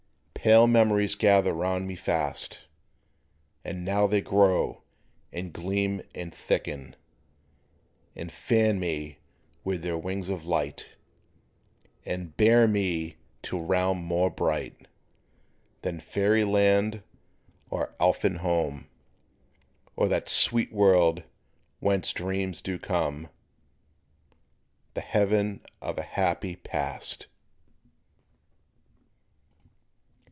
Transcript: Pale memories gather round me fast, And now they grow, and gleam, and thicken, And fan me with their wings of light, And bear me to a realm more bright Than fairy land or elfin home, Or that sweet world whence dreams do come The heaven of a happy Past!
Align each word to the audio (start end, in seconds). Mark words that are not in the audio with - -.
Pale 0.43 0.65
memories 0.65 1.13
gather 1.13 1.53
round 1.53 1.87
me 1.87 1.95
fast, 1.95 2.65
And 3.63 3.85
now 3.85 4.07
they 4.07 4.21
grow, 4.21 4.81
and 5.31 5.53
gleam, 5.53 6.01
and 6.15 6.33
thicken, 6.33 6.95
And 8.15 8.31
fan 8.31 8.79
me 8.79 9.19
with 9.63 9.83
their 9.83 9.99
wings 9.99 10.29
of 10.29 10.47
light, 10.47 10.95
And 12.07 12.35
bear 12.37 12.67
me 12.67 13.17
to 13.43 13.59
a 13.59 13.63
realm 13.63 13.99
more 14.01 14.31
bright 14.31 14.87
Than 15.83 15.99
fairy 15.99 16.43
land 16.43 17.03
or 17.69 17.93
elfin 17.99 18.37
home, 18.37 18.89
Or 19.95 20.07
that 20.07 20.27
sweet 20.27 20.73
world 20.73 21.21
whence 21.79 22.11
dreams 22.13 22.63
do 22.63 22.79
come 22.79 23.29
The 24.95 25.01
heaven 25.01 25.61
of 25.83 25.99
a 25.99 26.03
happy 26.03 26.55
Past! 26.55 27.27